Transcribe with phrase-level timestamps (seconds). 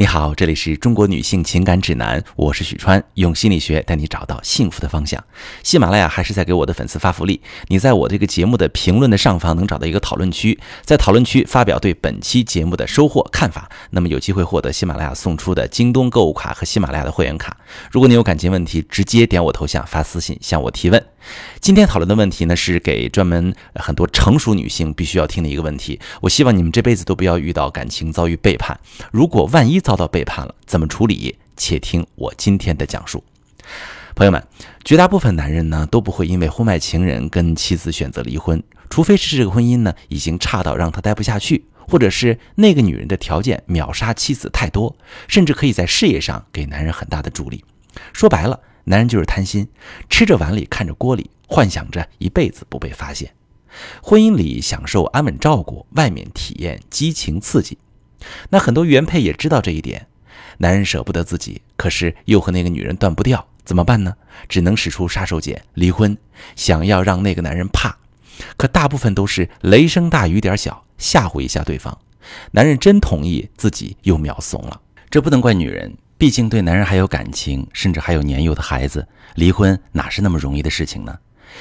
[0.00, 5.24] 你好，这里是中国女性情感指南，我是许川，用心理学带你找到幸福的方向。
[5.64, 17.56] 喜马拉雅还是在给我的粉丝发福利，你在我这个节目的评论的上方能找到一个讨论区，在讨论区发表对本期节目的收获看法，那么有机会获得喜马拉雅送出的京东购物卡和喜马拉雅的会员卡。
[17.90, 21.04] 如果你有感情问题，直接点我头像发私信向我提问。
[21.60, 25.98] 今天讨论的问题呢，是给专门很多成熟女性必须要听的一个问题。
[26.20, 28.78] 我希望你们这辈子都不要遇到感情遭遇背叛。
[29.10, 31.38] 如果万一遭到背叛了，怎么处理？
[31.56, 33.24] 且听我今天的讲述。
[34.14, 34.46] 朋友们，
[34.84, 44.94] 绝大部分男人呢都不会因为婚外情人跟妻子选择离婚，除非是这个婚姻呢已经差到让他待不下去，或者是那个女人的条件秒杀妻子太多，
[45.26, 47.64] 甚至可以在事业上给男人很大的助力。
[48.12, 48.60] 说白了。
[48.84, 49.68] 男人就是贪心，
[50.10, 53.32] 吃着碗里看着锅里，幻想着一辈子不被发现。
[54.02, 57.78] 婚姻里享受安稳照顾，外面体验激情刺激。
[58.50, 60.06] 那很多原配也知道这一点，
[60.58, 64.14] 男人舍不得自己，可是又和那个女人断不掉，怎么办呢？
[64.48, 66.16] 只能使出杀手锏，离婚，
[66.56, 67.96] 想要让那个男人怕。
[68.56, 71.98] 可大部分都是雷声大雨点小，吓唬一下对方。
[72.52, 74.80] 男人真同意，自己又秒怂了。
[75.10, 75.96] 这不能怪女人。
[76.16, 81.16] 毕竟对男人还有感情，甚至还有年幼的孩子，离婚哪是那么容易的事情呢？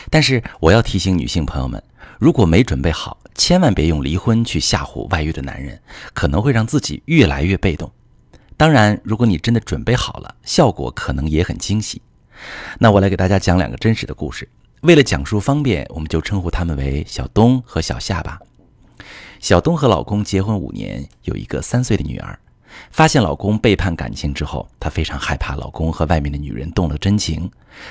[0.10, 1.82] 但是我要提醒女性朋友们，
[2.20, 5.80] 如果没准备好，千万别用离婚去吓唬外遇的男人，
[6.14, 7.92] 可能会让自己越来越被动。
[8.56, 12.02] 当然，如果你真的准备好了，效果可能也很惊喜。
[12.80, 14.50] 那我来给大家讲两个真实的故事，
[14.82, 18.40] 为了讲述方便，我们就称呼他们为小东和小夏吧。
[19.40, 22.40] 小东和老公结婚五年，有一个三岁的女儿。
[22.92, 27.50] 发现老公背叛感情之后，她非常害怕老公和外面的女人动了真情。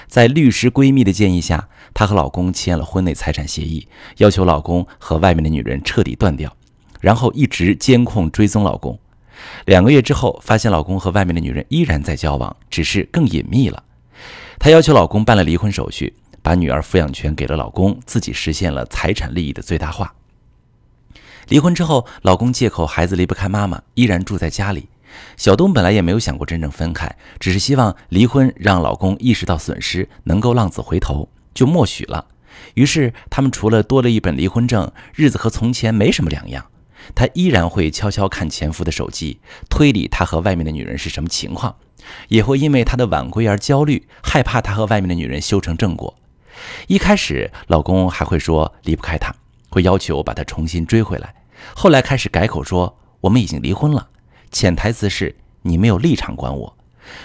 [0.08, 6.54] 在律师闺蜜的建议下，她和老公签了婚内财产协议，要求老公和外面的女人彻底断掉，
[7.00, 8.98] 然后一直监控追踪老公。
[9.66, 13.84] 两个月之后，发现老公和外面的女人依然在交往，只是更隐秘了。
[14.58, 20.14] 她要求老公办了离婚手续，把女儿抚养权给了老公，自己实现了财产利益的最大化。
[21.48, 24.88] 离婚之后，老公借口孩子离不开妈妈，依然住在家里。
[25.36, 27.08] 小东本来也没有想过真正分开，
[27.38, 32.26] 只是希望离婚让老公意识到损失，能够浪子回头，就默许了。
[32.74, 36.66] 于是他们除了多了一本离婚证，日子和从前没什么两样。
[37.14, 39.38] 他依然会悄悄看前夫的手机，
[39.70, 41.76] 推理他和外面的女人是什么情况，
[42.28, 46.18] 也会因为他的晚归而焦虑，害怕他和外面的女人修成正果。
[46.88, 49.32] 一开始，老公还会说离不开她。
[49.76, 51.34] 会要求把他重新追回来，
[51.74, 54.08] 后来开始改口说我们已经离婚了，
[54.50, 56.74] 潜台词是你没有立场管我。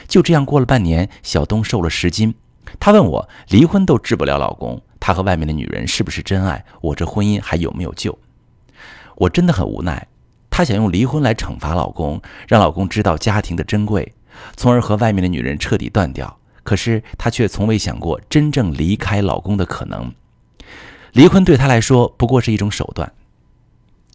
[0.05, 2.35] 就这样过了半年，小东瘦了十斤。
[2.77, 6.65] 他问我离婚都治不了老公，他和外面的女人是不是真爱？
[6.81, 8.19] 我这婚姻还有没有救？
[9.15, 10.05] 我真的很无奈。
[10.49, 14.13] 他想用离婚来惩罚老公，让老公知道家庭的珍贵，
[14.57, 16.37] 从而和外面的女人彻底断掉。
[16.63, 20.13] 可是他却从未想过真正离开老公的可能。
[21.13, 23.11] 离婚对他来说不过是一种手段，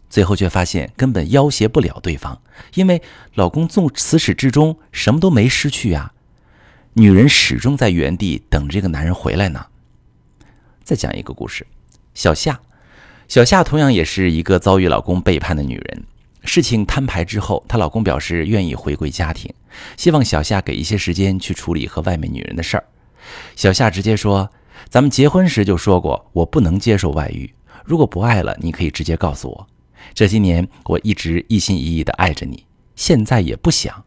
[0.09, 2.41] 最后却发现根本要挟不了对方，
[2.73, 3.01] 因为
[3.35, 6.13] 老公纵此始至终什么都没失去啊，
[6.93, 9.67] 女人始终在原地等这个男人回来呢。
[10.83, 11.67] 再讲一个故事，
[12.15, 12.59] 小夏，
[13.27, 16.03] 小夏同样也是一个遭遇老公背叛的女人。
[16.45, 19.53] 事情摊牌之后，她老公表示愿意回归家庭，
[19.97, 22.85] 希望小夏给一些时间去处理和外面女人的事儿。
[23.55, 24.49] 小夏直接说。
[24.89, 27.53] 咱们结婚时就说过，我不能接受外遇。
[27.83, 29.67] 如果不爱了，你可以直接告诉我。
[30.13, 32.65] 这些年我一直一心一意的爱着你，
[32.95, 34.03] 现在也不想。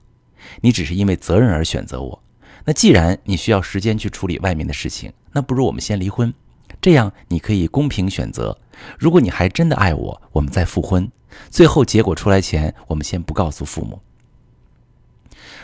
[0.61, 2.23] 你只是因为责任而选择我。
[2.65, 6.33] 那既然你需要时间去处理外面的事情，那不如我们先离婚，
[6.81, 8.59] 这样你可以公平选择。
[8.99, 11.11] 如果你还真的爱我，我们再复婚。
[11.49, 14.01] 最后结果出来前，我们先不告诉父母。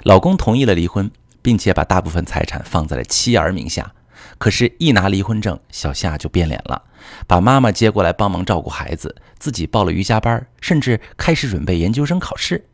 [0.04, 1.10] 老公同意了离婚，
[1.42, 3.92] 并且把大部分财产放在了妻儿名下。
[4.38, 6.82] 可是，一拿离婚证，小夏就变脸了，
[7.26, 12.66] 把妈妈接过来帮忙照顾孩子，自己报了瑜伽班，甚至开始准备研究生考试，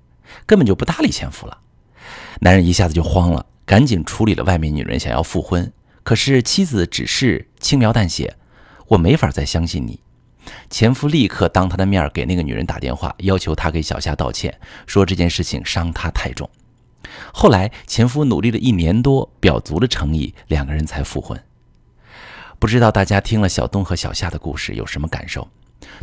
[0.47, 1.59] 根本就不搭理前夫了。
[2.41, 5.73] 男人一下子就慌了，赶紧处理了外面女人想要复婚。
[6.03, 8.37] 可是妻子只是轻描淡写
[8.89, 10.01] ：“我没法再相信你。”
[10.69, 16.51] 前夫立刻当他的面给那个女人打电话，要求她给小夏道歉，说这件事情伤她太重。
[17.33, 21.43] 后来前夫努力了一年多，表足了诚意，两个人才复婚。
[22.59, 25.49] 不知道大家听了小东和小夏的故事有什么感受？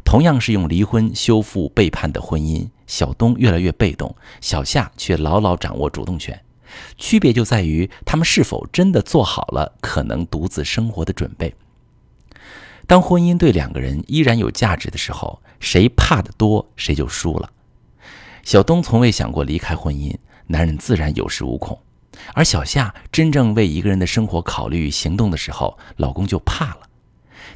[0.04, 6.42] 同样是用离婚修复背叛的婚姻，小东越来越被动，小夏却牢牢掌握主动权。
[6.98, 11.56] 区别就在于他们是否真的做好了可能独自生活的准备。
[12.86, 17.52] 当婚姻对两个人依然有价值的时候，谁怕的多，谁就输了。
[18.44, 20.16] 小东从未想过离开婚姻，
[20.52, 21.78] 男人自然有恃无恐；
[22.34, 26.90] 而小夏真正为一个人的生活考虑、行动的时候，老公就怕了。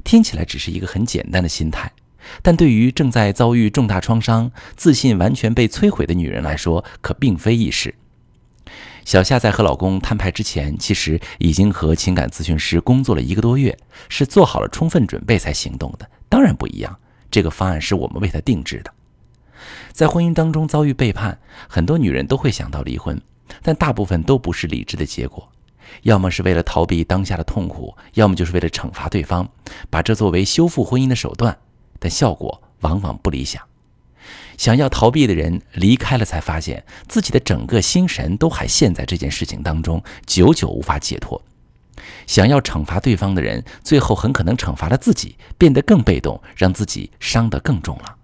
[0.03, 1.91] 听起来只是一个很简单的心态，
[2.43, 7.95] 但对于正在遭遇重大创伤、自信完全被摧毁的女人来说，可并非易事。
[9.03, 13.75] 小夏在和老公摊牌之前，其实已经和情感咨询师工作了一个多月，
[14.07, 16.07] 是做好了充分准备才行动的。
[16.29, 16.95] 当然不一样，
[17.31, 18.92] 这个方案是我们为她定制的。
[19.91, 23.21] 在婚姻当中遭遇背叛，很多女人都会想到离婚，
[23.61, 25.47] 但大部分都不是理智的结果，
[26.01, 29.47] 要么是为了逃避当下的痛苦，要么就是为了惩罚对方，
[29.89, 31.57] 把这作为修复婚姻的手段，
[31.99, 33.61] 但效果往往不理想。
[34.57, 41.41] 想要逃避的人离开了，才发现自己的整个心神都还陷在这件事情当中，久久无法解脱。
[42.25, 48.15] 想要惩罚对方的人，最后很可能惩罚了自己，变得更被动，让自己伤得更重了。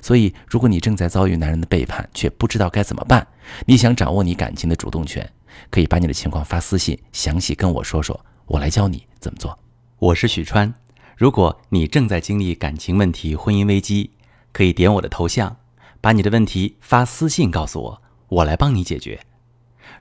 [0.00, 3.26] 所以，如果你正在遭遇男人的背叛，却不知道该怎么办，
[3.66, 5.30] 你想掌握你感情的主动权，
[5.70, 9.58] 可以把你的情况发私信，详细跟我说说，我来教你怎么做。
[9.98, 10.72] 我是许川，
[11.16, 14.10] 如果你正在经历感情问题、婚姻危机。
[14.54, 15.56] 可以点我的头像，
[16.02, 19.18] 把你的问题发私信告诉我，我来帮你解决。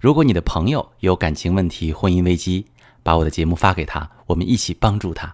[0.01, 2.65] 如果你的朋友有感情问题、婚姻危机，
[3.01, 5.33] 把我的节目发给他，我们一起帮助他。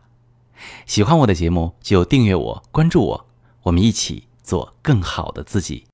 [0.86, 3.26] 喜欢我的节目就订阅我、关注我，
[3.64, 5.86] 我们一起做更好的自己。